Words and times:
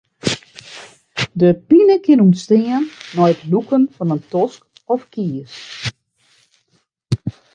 Dy 1.39 1.49
pine 1.67 1.95
kin 2.03 2.23
ûntstean 2.25 2.83
nei 3.15 3.31
it 3.33 3.41
lûken 3.51 3.83
fan 3.95 4.13
in 4.15 4.21
tosk 4.31 4.61
of 4.93 5.01
kies. 5.13 5.53